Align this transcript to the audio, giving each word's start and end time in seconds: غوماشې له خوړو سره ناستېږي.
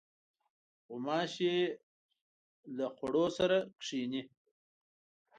غوماشې 0.87 1.55
له 2.77 2.85
خوړو 2.95 3.25
سره 3.37 3.57
ناستېږي. 3.67 4.21